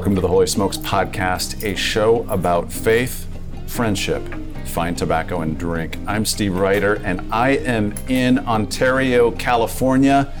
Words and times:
Welcome 0.00 0.14
to 0.14 0.22
the 0.22 0.28
Holy 0.28 0.46
Smokes 0.46 0.78
Podcast, 0.78 1.62
a 1.62 1.76
show 1.76 2.26
about 2.30 2.72
faith, 2.72 3.26
friendship, 3.66 4.26
fine 4.64 4.94
tobacco, 4.94 5.42
and 5.42 5.58
drink. 5.58 5.98
I'm 6.06 6.24
Steve 6.24 6.54
Ryder, 6.54 7.02
and 7.04 7.30
I 7.30 7.50
am 7.50 7.92
in 8.08 8.38
Ontario, 8.38 9.30
California, 9.32 10.32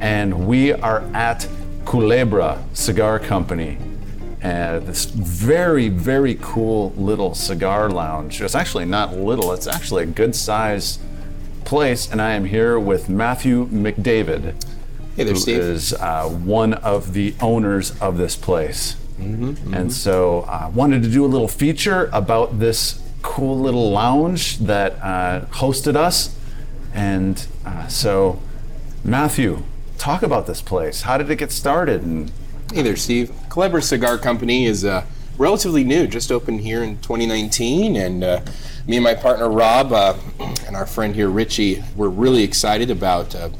and 0.00 0.48
we 0.48 0.72
are 0.72 1.02
at 1.14 1.48
Culebra 1.84 2.60
Cigar 2.72 3.20
Company. 3.20 3.78
Uh, 4.42 4.80
this 4.80 5.04
very, 5.04 5.88
very 5.88 6.36
cool 6.42 6.90
little 6.96 7.32
cigar 7.32 7.88
lounge. 7.88 8.42
It's 8.42 8.56
actually 8.56 8.86
not 8.86 9.16
little, 9.16 9.52
it's 9.52 9.68
actually 9.68 10.02
a 10.02 10.06
good 10.06 10.34
size 10.34 10.98
place, 11.64 12.10
and 12.10 12.20
I 12.20 12.32
am 12.32 12.44
here 12.44 12.76
with 12.76 13.08
Matthew 13.08 13.68
McDavid. 13.68 14.56
Hey 15.16 15.24
there, 15.24 15.34
who 15.34 15.40
Steve. 15.40 15.58
is 15.58 15.94
uh, 15.94 16.28
one 16.28 16.74
of 16.74 17.12
the 17.14 17.34
owners 17.40 17.98
of 18.00 18.18
this 18.18 18.36
place. 18.36 18.96
Mm-hmm, 19.18 19.72
And 19.72 19.90
so 19.90 20.42
I 20.42 20.68
wanted 20.68 21.02
to 21.04 21.08
do 21.08 21.24
a 21.24 21.26
little 21.26 21.48
feature 21.48 22.10
about 22.12 22.58
this 22.58 23.02
cool 23.22 23.58
little 23.58 23.90
lounge 23.90 24.58
that 24.58 24.92
uh, 25.02 25.46
hosted 25.52 25.96
us. 25.96 26.36
And 26.92 27.46
uh, 27.64 27.88
so, 27.88 28.40
Matthew, 29.02 29.62
talk 29.96 30.22
about 30.22 30.46
this 30.46 30.60
place. 30.60 31.02
How 31.02 31.16
did 31.16 31.30
it 31.30 31.36
get 31.36 31.50
started? 31.50 32.02
And 32.02 32.30
Hey 32.74 32.82
there, 32.82 32.96
Steve. 32.96 33.32
Culebra 33.48 33.82
Cigar 33.82 34.18
Company 34.18 34.66
is 34.66 34.84
uh, 34.84 35.06
relatively 35.38 35.84
new, 35.84 36.06
just 36.06 36.30
opened 36.32 36.60
here 36.60 36.82
in 36.82 36.98
2019, 36.98 37.96
and 37.96 38.24
uh, 38.24 38.40
me 38.86 38.96
and 38.96 39.04
my 39.04 39.14
partner 39.14 39.48
Rob 39.48 39.92
uh, 39.92 40.14
and 40.66 40.74
our 40.76 40.84
friend 40.84 41.14
here 41.14 41.30
Richie, 41.30 41.82
we're 41.94 42.08
really 42.08 42.42
excited 42.42 42.90
about 42.90 43.34
uh, 43.34 43.50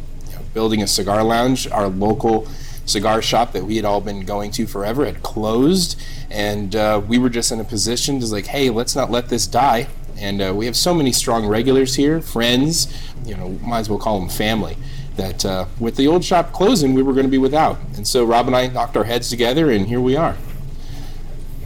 building 0.57 0.83
a 0.83 0.87
cigar 0.87 1.23
lounge. 1.23 1.69
Our 1.69 1.89
local 1.89 2.49
cigar 2.87 3.21
shop 3.21 3.53
that 3.53 3.65
we 3.65 3.77
had 3.77 3.85
all 3.85 4.01
been 4.01 4.25
going 4.25 4.51
to 4.53 4.67
forever 4.67 5.05
had 5.05 5.23
closed, 5.23 6.01
and 6.31 6.75
uh, 6.75 7.03
we 7.07 7.19
were 7.19 7.29
just 7.29 7.53
in 7.53 7.61
a 7.61 7.65
position 7.65 8.21
to 8.21 8.27
like, 8.29 8.47
hey, 8.47 8.71
let's 8.71 8.97
not 8.97 9.11
let 9.11 9.29
this 9.29 9.47
die. 9.47 9.89
And 10.19 10.41
uh, 10.41 10.55
we 10.57 10.65
have 10.65 10.75
so 10.75 10.95
many 10.95 11.13
strong 11.13 11.47
regulars 11.47 11.97
here, 11.97 12.23
friends, 12.23 12.89
you 13.27 13.37
know, 13.37 13.51
might 13.63 13.81
as 13.81 13.91
well 13.91 13.99
call 13.99 14.19
them 14.19 14.31
family 14.31 14.79
that 15.17 15.45
uh, 15.45 15.67
with 15.79 15.97
the 15.97 16.07
old 16.07 16.25
shop 16.25 16.53
closing, 16.53 16.95
we 16.95 17.03
were 17.03 17.13
going 17.13 17.27
to 17.27 17.31
be 17.31 17.39
without. 17.39 17.79
And 17.97 18.09
so 18.09 18.25
Rob 18.25 18.47
and 18.47 18.57
I 18.57 18.69
knocked 18.69 18.97
our 18.97 19.05
heads 19.05 19.29
together, 19.29 19.71
and 19.71 19.87
here 19.87 20.01
we 20.01 20.17
are. 20.17 20.37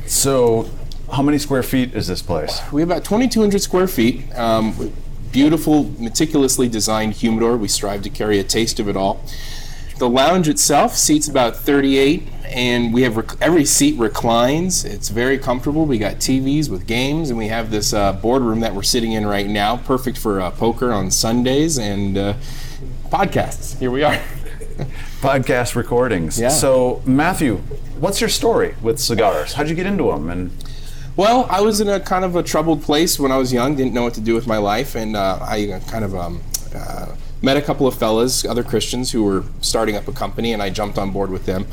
so, 0.07 0.69
how 1.13 1.23
many 1.23 1.39
square 1.39 1.63
feet 1.63 1.95
is 1.95 2.09
this 2.09 2.23
place? 2.23 2.61
We 2.73 2.83
have 2.83 2.91
about 2.91 3.05
2,200 3.05 3.61
square 3.61 3.87
feet. 3.87 4.33
Um, 4.37 4.93
beautiful, 5.33 5.85
meticulously 5.99 6.69
designed 6.69 7.15
humidor. 7.15 7.57
We 7.57 7.69
strive 7.69 8.03
to 8.03 8.11
carry 8.11 8.39
a 8.39 8.45
taste 8.45 8.81
of 8.81 8.89
it 8.89 8.97
all. 8.97 9.25
The 9.99 10.09
lounge 10.09 10.49
itself 10.49 10.97
seats 10.97 11.29
about 11.29 11.57
38, 11.57 12.27
and 12.47 12.95
we 12.95 13.03
have 13.03 13.17
rec- 13.19 13.41
every 13.41 13.67
seat 13.67 13.99
reclines. 13.99 14.85
It's 14.85 15.11
very 15.11 15.39
comfortable. 15.39 15.85
We 15.85 15.99
got 15.99 16.17
TVs 16.17 16.71
with 16.71 16.87
games, 16.87 17.29
and 17.29 17.39
we 17.39 17.49
have 17.49 17.71
this 17.71 17.93
uh, 17.93 18.15
boardroom 18.15 18.61
that 18.61 18.75
we're 18.75 18.83
sitting 18.83 19.13
in 19.13 19.27
right 19.27 19.47
now, 19.47 19.77
perfect 19.77 20.17
for 20.17 20.41
uh, 20.41 20.51
poker 20.53 20.91
on 20.91 21.11
Sundays 21.11 21.79
and 21.79 22.17
uh, 22.17 22.35
podcasts. 23.11 23.79
Here 23.79 23.91
we 23.91 24.03
are. 24.03 24.19
Podcast 25.21 25.75
recordings. 25.75 26.41
Yeah. 26.41 26.49
So, 26.49 27.03
Matthew, 27.05 27.57
what's 27.99 28.23
your 28.23 28.31
story 28.31 28.77
with 28.81 28.99
cigars? 28.99 29.53
How'd 29.53 29.69
you 29.69 29.75
get 29.75 29.85
into 29.85 30.05
them? 30.05 30.31
And 30.31 30.51
Well, 31.17 31.47
I 31.51 31.61
was 31.61 31.81
in 31.81 31.89
a 31.89 31.99
kind 31.99 32.25
of 32.25 32.37
a 32.37 32.43
troubled 32.43 32.83
place 32.83 33.19
when 33.19 33.33
I 33.33 33.37
was 33.37 33.53
young, 33.53 33.75
didn't 33.75 33.93
know 33.93 34.05
what 34.05 34.15
to 34.15 34.21
do 34.21 34.35
with 34.35 34.47
my 34.47 34.59
life, 34.59 34.95
and 34.95 35.17
uh, 35.17 35.39
I 35.41 35.73
uh, 35.73 35.81
kind 35.91 36.05
of 36.05 36.15
um, 36.15 36.41
uh, 36.75 37.15
met 37.43 37.57
a 37.57 37.63
couple 37.63 37.87
of 37.87 37.97
fellas, 37.97 38.45
other 38.45 38.63
Christians, 38.63 39.11
who 39.11 39.25
were 39.25 39.45
starting 39.61 39.97
up 39.97 40.07
a 40.07 40.13
company, 40.13 40.53
and 40.53 40.63
I 40.63 40.71
jumped 40.71 40.99
on 40.99 41.11
board 41.11 41.31
with 41.31 41.47
them. 41.47 41.67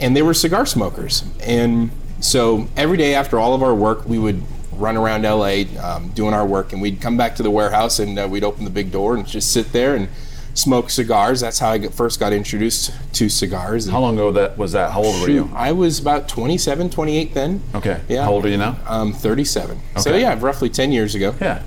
And 0.00 0.16
they 0.16 0.22
were 0.22 0.32
cigar 0.32 0.64
smokers. 0.64 1.24
And 1.42 1.90
so 2.20 2.68
every 2.76 2.96
day 2.96 3.14
after 3.14 3.38
all 3.38 3.54
of 3.54 3.62
our 3.62 3.74
work, 3.74 4.06
we 4.06 4.18
would 4.18 4.42
run 4.72 4.96
around 4.96 5.22
LA 5.22 5.64
um, 5.82 6.08
doing 6.10 6.32
our 6.32 6.46
work, 6.46 6.72
and 6.72 6.80
we'd 6.80 7.02
come 7.02 7.18
back 7.18 7.36
to 7.36 7.42
the 7.42 7.50
warehouse 7.50 7.98
and 7.98 8.18
uh, 8.18 8.26
we'd 8.30 8.44
open 8.44 8.64
the 8.64 8.70
big 8.70 8.90
door 8.90 9.14
and 9.14 9.26
just 9.26 9.52
sit 9.52 9.72
there 9.72 9.94
and 9.94 10.08
smoke 10.54 10.90
cigars. 10.90 11.40
That's 11.40 11.58
how 11.58 11.70
I 11.70 11.88
first 11.88 12.20
got 12.20 12.32
introduced 12.32 12.92
to 13.14 13.28
cigars. 13.28 13.88
How 13.88 14.00
long 14.00 14.14
ago 14.14 14.32
that 14.32 14.58
was 14.58 14.72
that? 14.72 14.92
How 14.92 15.02
old 15.02 15.20
were 15.20 15.30
you? 15.30 15.50
I 15.54 15.72
was 15.72 15.98
about 15.98 16.28
27, 16.28 16.90
28 16.90 17.34
then. 17.34 17.62
Okay. 17.74 18.00
Yeah. 18.08 18.24
How 18.24 18.32
old 18.32 18.44
are 18.44 18.48
you 18.48 18.56
now? 18.56 18.76
Um, 18.86 19.12
37. 19.12 19.80
So 19.98 20.14
yeah, 20.16 20.36
roughly 20.40 20.68
10 20.68 20.92
years 20.92 21.14
ago. 21.14 21.34
Yeah. 21.40 21.62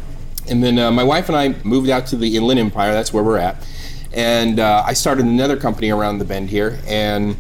And 0.50 0.64
then 0.64 0.78
uh, 0.78 0.92
my 0.92 1.04
wife 1.04 1.30
and 1.30 1.38
I 1.38 1.56
moved 1.64 1.90
out 1.90 2.08
to 2.08 2.18
the 2.18 2.36
Inland 2.36 2.60
Empire. 2.60 2.92
That's 2.92 3.14
where 3.14 3.24
we're 3.24 3.38
at. 3.38 3.66
And 4.14 4.60
uh, 4.60 4.84
I 4.86 4.94
started 4.94 5.26
another 5.26 5.58
company 5.58 5.90
around 5.90 6.20
the 6.20 6.26
bend 6.26 6.50
here. 6.50 6.80
And 6.86 7.38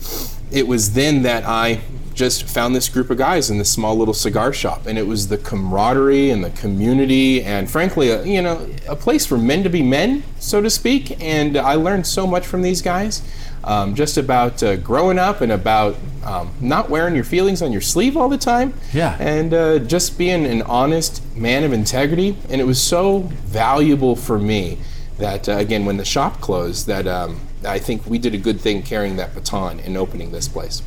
it 0.51 0.67
was 0.67 0.93
then 0.93 1.23
that 1.23 1.43
I 1.45 1.81
just 2.13 2.43
found 2.43 2.75
this 2.75 2.89
group 2.89 3.09
of 3.09 3.17
guys 3.17 3.49
in 3.49 3.57
this 3.57 3.71
small 3.71 3.95
little 3.95 4.13
cigar 4.13 4.53
shop. 4.53 4.85
And 4.85 4.97
it 4.97 5.07
was 5.07 5.27
the 5.27 5.37
camaraderie 5.37 6.29
and 6.29 6.43
the 6.43 6.49
community, 6.51 7.43
and 7.43 7.69
frankly, 7.69 8.09
a, 8.09 8.23
you 8.23 8.41
know, 8.41 8.69
a 8.87 8.95
place 8.95 9.25
for 9.25 9.37
men 9.37 9.63
to 9.63 9.69
be 9.69 9.81
men, 9.81 10.23
so 10.39 10.61
to 10.61 10.69
speak. 10.69 11.19
And 11.21 11.57
I 11.57 11.75
learned 11.75 12.05
so 12.07 12.27
much 12.27 12.45
from 12.45 12.61
these 12.61 12.81
guys. 12.81 13.21
Um, 13.65 13.95
just 13.95 14.17
about 14.17 14.61
uh, 14.61 14.75
growing 14.75 15.17
up 15.17 15.39
and 15.39 15.49
about 15.49 15.95
um, 16.25 16.51
not 16.59 16.89
wearing 16.89 17.15
your 17.15 17.23
feelings 17.23 17.61
on 17.61 17.71
your 17.71 17.79
sleeve 17.79 18.17
all 18.17 18.27
the 18.27 18.37
time 18.37 18.73
Yeah. 18.91 19.15
and 19.21 19.53
uh, 19.53 19.79
just 19.79 20.17
being 20.17 20.45
an 20.45 20.63
honest 20.63 21.23
man 21.33 21.63
of 21.63 21.71
integrity. 21.71 22.35
And 22.49 22.59
it 22.59 22.65
was 22.65 22.81
so 22.81 23.19
valuable 23.45 24.17
for 24.17 24.37
me 24.37 24.79
that, 25.17 25.47
uh, 25.47 25.53
again, 25.53 25.85
when 25.85 25.95
the 25.95 26.03
shop 26.03 26.41
closed, 26.41 26.87
that 26.87 27.07
um, 27.07 27.39
I 27.65 27.79
think 27.79 28.05
we 28.05 28.17
did 28.17 28.33
a 28.33 28.37
good 28.37 28.59
thing 28.59 28.83
carrying 28.83 29.15
that 29.15 29.33
baton 29.33 29.79
and 29.79 29.95
opening 29.95 30.33
this 30.33 30.49
place. 30.49 30.81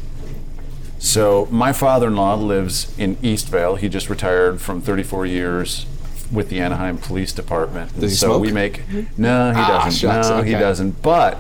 So 0.99 1.47
my 1.51 1.73
father-in-law 1.73 2.37
lives 2.37 2.93
in 2.99 3.17
Eastvale. 3.17 3.79
He 3.79 3.89
just 3.89 4.09
retired 4.09 4.61
from 4.61 4.81
34 4.81 5.27
years 5.27 5.87
with 6.33 6.49
the 6.49 6.61
Anaheim 6.61 6.99
Police 6.99 7.33
Department. 7.33 7.93
Does 8.01 8.13
he 8.13 8.17
so 8.17 8.29
smoke? 8.29 8.43
we 8.43 8.53
make 8.53 8.83
no, 9.19 9.53
he 9.53 9.61
Ah, 9.61 9.85
doesn't. 9.85 9.93
shucks, 10.01 10.29
no, 10.29 10.43
he 10.43 10.53
doesn't. 10.53 11.03
But 11.03 11.39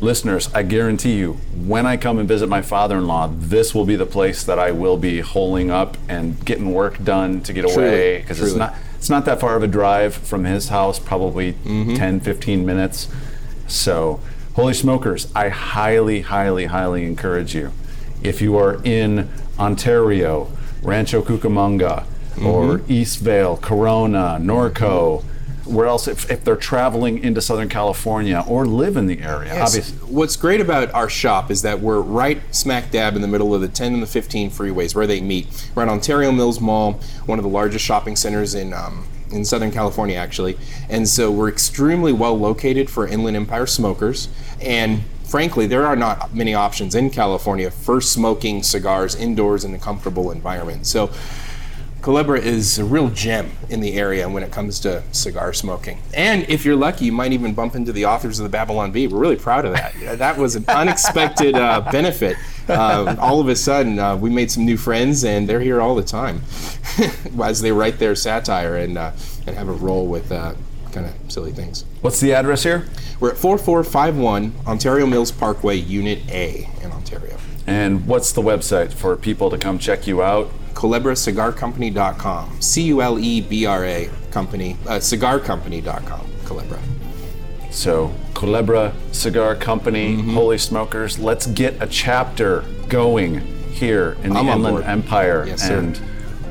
listeners, 0.00 0.48
I 0.54 0.62
guarantee 0.62 1.16
you, 1.16 1.34
when 1.54 1.84
I 1.84 1.96
come 1.96 2.18
and 2.18 2.26
visit 2.28 2.48
my 2.48 2.62
father-in-law, 2.62 3.32
this 3.38 3.74
will 3.74 3.84
be 3.84 3.96
the 3.96 4.06
place 4.06 4.42
that 4.44 4.58
I 4.58 4.70
will 4.70 4.96
be 4.96 5.20
holing 5.20 5.70
up 5.70 5.96
and 6.08 6.42
getting 6.46 6.72
work 6.72 7.02
done 7.04 7.42
to 7.42 7.52
get 7.52 7.62
Truly, 7.68 7.88
away 7.88 8.18
because 8.20 8.40
it's 8.40 8.54
not 8.54 8.74
it's 8.96 9.10
not 9.10 9.24
that 9.24 9.40
far 9.40 9.56
of 9.56 9.62
a 9.62 9.66
drive 9.66 10.14
from 10.14 10.44
his 10.44 10.68
house, 10.68 10.98
probably 10.98 11.54
Mm-hmm. 11.54 11.94
10, 11.94 12.20
15 12.20 12.64
minutes. 12.66 13.08
So, 13.66 14.20
holy 14.54 14.74
smokers, 14.74 15.30
I 15.34 15.48
highly, 15.48 16.20
highly, 16.22 16.66
highly 16.66 17.04
encourage 17.04 17.54
you. 17.54 17.72
If 18.22 18.40
you 18.40 18.56
are 18.56 18.80
in 18.84 19.28
Ontario, 19.58 20.50
Rancho 20.82 21.22
Cucamonga, 21.22 22.04
or 22.44 22.78
Mm-hmm. 22.78 22.92
Eastvale, 22.92 23.60
Corona, 23.60 24.38
Norco, 24.40 25.22
where 25.66 25.86
else, 25.86 26.08
if, 26.08 26.30
if 26.30 26.42
they're 26.42 26.56
traveling 26.56 27.18
into 27.22 27.40
Southern 27.40 27.68
California 27.68 28.42
or 28.48 28.66
live 28.66 28.96
in 28.96 29.06
the 29.06 29.20
area, 29.20 29.52
Yes. 29.54 29.68
obviously. 29.68 29.98
What's 30.14 30.36
great 30.36 30.60
about 30.60 30.92
our 30.94 31.08
shop 31.08 31.50
is 31.50 31.62
that 31.62 31.80
we're 31.80 32.00
right 32.00 32.40
smack 32.54 32.90
dab 32.90 33.14
in 33.14 33.22
the 33.22 33.28
middle 33.28 33.54
of 33.54 33.60
the 33.60 33.68
10 33.68 33.94
and 33.94 34.02
the 34.02 34.06
15 34.06 34.50
freeways 34.50 34.94
where 34.94 35.06
they 35.06 35.20
meet. 35.20 35.70
We're 35.74 35.82
at 35.82 35.88
Ontario 35.88 36.32
Mills 36.32 36.60
Mall, 36.60 36.94
one 37.26 37.38
of 37.38 37.42
the 37.42 37.48
largest 37.50 37.84
shopping 37.84 38.16
centers 38.16 38.54
in 38.54 38.72
um, 38.72 39.06
in 39.32 39.44
Southern 39.44 39.70
California, 39.70 40.16
actually. 40.16 40.58
And 40.88 41.08
so 41.08 41.30
we're 41.30 41.48
extremely 41.48 42.12
well 42.12 42.38
located 42.38 42.90
for 42.90 43.06
Inland 43.06 43.36
Empire 43.36 43.66
smokers. 43.66 44.28
And 44.60 45.02
frankly, 45.24 45.66
there 45.66 45.86
are 45.86 45.96
not 45.96 46.34
many 46.34 46.54
options 46.54 46.94
in 46.94 47.10
California 47.10 47.70
for 47.70 48.00
smoking 48.00 48.62
cigars 48.62 49.14
indoors 49.14 49.64
in 49.64 49.74
a 49.74 49.78
comfortable 49.78 50.30
environment. 50.30 50.86
So 50.86 51.10
Culebra 52.02 52.40
is 52.40 52.78
a 52.78 52.84
real 52.84 53.10
gem 53.10 53.52
in 53.68 53.80
the 53.80 53.92
area 53.92 54.26
when 54.26 54.42
it 54.42 54.50
comes 54.50 54.80
to 54.80 55.02
cigar 55.12 55.52
smoking. 55.52 56.00
And 56.14 56.48
if 56.48 56.64
you're 56.64 56.76
lucky, 56.76 57.04
you 57.04 57.12
might 57.12 57.32
even 57.32 57.52
bump 57.52 57.74
into 57.74 57.92
the 57.92 58.06
authors 58.06 58.38
of 58.38 58.44
the 58.44 58.48
Babylon 58.48 58.90
Bee. 58.90 59.06
We're 59.06 59.18
really 59.18 59.36
proud 59.36 59.66
of 59.66 59.72
that. 59.74 60.18
That 60.18 60.38
was 60.38 60.56
an 60.56 60.64
unexpected 60.66 61.54
uh, 61.54 61.82
benefit. 61.92 62.38
Uh, 62.70 63.16
all 63.20 63.40
of 63.40 63.48
a 63.48 63.56
sudden, 63.56 63.98
uh, 63.98 64.16
we 64.16 64.30
made 64.30 64.50
some 64.50 64.64
new 64.64 64.76
friends, 64.76 65.24
and 65.24 65.48
they're 65.48 65.60
here 65.60 65.80
all 65.80 65.94
the 65.94 66.02
time 66.02 66.42
as 67.42 67.60
they 67.60 67.72
write 67.72 67.98
their 67.98 68.14
satire 68.14 68.76
and, 68.76 68.96
uh, 68.96 69.12
and 69.46 69.56
have 69.56 69.68
a 69.68 69.72
role 69.72 70.06
with 70.06 70.30
uh, 70.32 70.54
kind 70.92 71.06
of 71.06 71.14
silly 71.32 71.52
things. 71.52 71.84
What's 72.00 72.20
the 72.20 72.32
address 72.32 72.62
here? 72.62 72.86
We're 73.18 73.30
at 73.30 73.38
4451 73.38 74.54
Ontario 74.66 75.06
Mills 75.06 75.32
Parkway, 75.32 75.76
Unit 75.76 76.20
A 76.30 76.68
in 76.82 76.90
Ontario. 76.92 77.36
And 77.66 78.06
what's 78.06 78.32
the 78.32 78.42
website 78.42 78.92
for 78.92 79.16
people 79.16 79.50
to 79.50 79.58
come 79.58 79.78
check 79.78 80.06
you 80.06 80.22
out? 80.22 80.50
CulebraCigarCompany.com. 80.74 82.60
C 82.60 82.82
U 82.82 83.02
L 83.02 83.18
E 83.18 83.40
B 83.40 83.66
R 83.66 83.84
A 83.84 84.10
company, 84.30 84.76
uh, 84.86 84.98
cigarcompany.com. 84.98 86.26
Culebra. 86.44 86.80
So, 87.70 88.12
Culebra 88.34 88.92
Cigar 89.12 89.54
Company, 89.54 90.16
Mm-hmm. 90.16 90.34
Holy 90.34 90.58
Smokers, 90.58 91.18
let's 91.18 91.46
get 91.46 91.80
a 91.82 91.86
chapter 91.86 92.64
going 92.88 93.40
here 93.72 94.16
in 94.24 94.32
the 94.32 94.40
I'm 94.40 94.48
Inland. 94.48 94.84
Empire 94.84 95.44
Yes, 95.46 95.62
sir. 95.66 95.78
and 95.78 96.00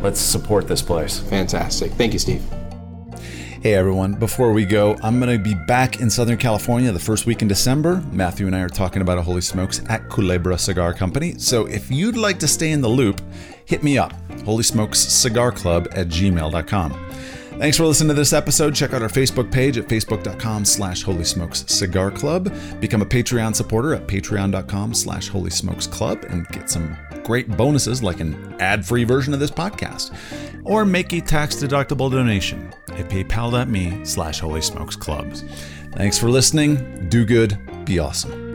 let's 0.02 0.20
support 0.20 0.68
this 0.68 0.82
place. 0.82 1.20
Fantastic. 1.20 1.92
Thank 1.94 2.14
you, 2.14 2.20
Steve. 2.20 2.42
Hey 3.62 3.74
everyone, 3.74 4.14
before 4.14 4.54
we 4.54 4.64
go, 4.64 4.96
I'm 5.04 5.20
going 5.20 5.38
to 5.38 5.44
be 5.44 5.54
back 5.68 6.00
in 6.00 6.10
Southern 6.10 6.38
California 6.38 6.94
the 6.94 7.00
first 7.00 7.26
week 7.26 7.42
in 7.42 7.50
December. 7.50 8.02
Matthew 8.14 8.48
and 8.48 8.56
I 8.56 8.62
are 8.62 8.70
talking 8.70 9.02
about 9.02 9.18
a 9.18 9.22
Holy 9.22 9.42
Smokes 9.42 9.82
at 9.90 10.08
Culebra 10.08 10.58
Cigar 10.58 10.94
Company. 10.94 11.38
So 11.38 11.66
if 11.66 11.92
you'd 11.92 12.16
like 12.16 12.40
to 12.40 12.48
stay 12.48 12.72
in 12.72 12.80
the 12.80 12.88
loop, 12.88 13.22
hit 13.66 13.84
me 13.84 13.98
up, 13.98 14.14
Holy 14.46 14.64
Smokes 14.64 15.00
Cigar 15.00 15.52
Club 15.52 15.90
at 15.92 16.08
gmail.com. 16.08 16.94
Thanks 17.60 17.76
for 17.76 17.86
listening 17.86 18.08
to 18.08 18.14
this 18.14 18.32
episode. 18.32 18.74
Check 18.74 18.94
out 18.94 19.02
our 19.02 19.10
Facebook 19.10 19.52
page 19.52 19.78
at 19.78 19.86
facebook.com 19.86 20.64
slash 20.64 21.04
Holy 21.04 21.26
Smokes 21.26 21.66
Cigar 21.68 22.10
Club. 22.10 22.56
Become 22.80 23.02
a 23.02 23.06
Patreon 23.06 23.54
supporter 23.54 23.94
at 23.94 24.08
patreon.com 24.08 24.94
slash 24.94 25.28
Holy 25.28 25.50
Smokes 25.50 25.86
Club 25.86 26.24
and 26.30 26.48
get 26.48 26.70
some 26.70 26.96
great 27.26 27.50
bonuses 27.58 28.02
like 28.02 28.22
an 28.22 28.56
ad-free 28.62 29.04
version 29.04 29.34
of 29.34 29.42
this 29.42 29.52
podcast. 29.52 30.16
Or 30.64 30.86
make 30.86 31.12
a 31.12 31.20
tax-deductible 31.20 32.10
donation 32.10 32.74
at 32.94 33.10
paypal.me 33.10 34.06
slash 34.06 34.40
Holy 34.40 34.62
Smokes 34.62 34.96
Clubs. 34.96 35.44
Thanks 35.92 36.18
for 36.18 36.30
listening. 36.30 37.10
Do 37.10 37.26
good. 37.26 37.60
Be 37.84 38.00
awesome. 38.00 38.49